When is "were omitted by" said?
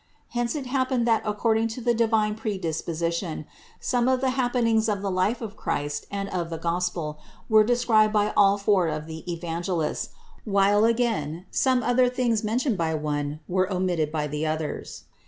13.47-14.25